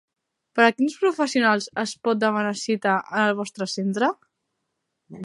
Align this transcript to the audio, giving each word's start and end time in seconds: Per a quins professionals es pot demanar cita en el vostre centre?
Per 0.59 0.61
a 0.67 0.71
quins 0.77 0.95
professionals 1.01 1.67
es 1.83 1.93
pot 2.07 2.23
demanar 2.25 2.55
cita 2.63 2.97
en 3.05 3.21
el 3.29 3.37
vostre 3.43 3.69
centre? 3.77 4.11